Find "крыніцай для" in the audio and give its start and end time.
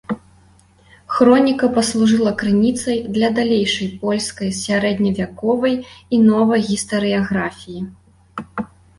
2.39-3.27